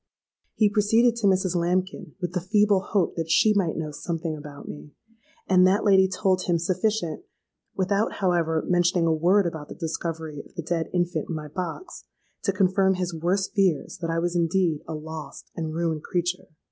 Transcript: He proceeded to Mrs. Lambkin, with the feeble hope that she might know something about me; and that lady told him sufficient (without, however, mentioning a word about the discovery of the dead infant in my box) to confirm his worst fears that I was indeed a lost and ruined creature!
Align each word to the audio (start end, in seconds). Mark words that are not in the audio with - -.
He 0.55 0.67
proceeded 0.67 1.15
to 1.17 1.27
Mrs. 1.27 1.55
Lambkin, 1.55 2.15
with 2.19 2.31
the 2.33 2.41
feeble 2.41 2.79
hope 2.79 3.15
that 3.15 3.29
she 3.29 3.53
might 3.53 3.77
know 3.77 3.91
something 3.91 4.35
about 4.35 4.67
me; 4.67 4.93
and 5.47 5.67
that 5.67 5.83
lady 5.83 6.07
told 6.07 6.45
him 6.45 6.57
sufficient 6.57 7.23
(without, 7.75 8.13
however, 8.13 8.65
mentioning 8.67 9.05
a 9.05 9.13
word 9.13 9.45
about 9.45 9.69
the 9.69 9.75
discovery 9.75 10.41
of 10.43 10.55
the 10.55 10.63
dead 10.63 10.89
infant 10.91 11.29
in 11.29 11.35
my 11.35 11.49
box) 11.49 12.03
to 12.41 12.51
confirm 12.51 12.95
his 12.95 13.13
worst 13.13 13.53
fears 13.53 13.99
that 13.99 14.09
I 14.09 14.17
was 14.17 14.35
indeed 14.35 14.81
a 14.87 14.95
lost 14.95 15.51
and 15.55 15.71
ruined 15.71 16.01
creature! 16.01 16.47